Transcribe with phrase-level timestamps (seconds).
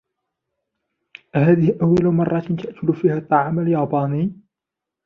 [1.35, 4.31] أهذه أول مرة تأكل فيها الطعام الياباني؟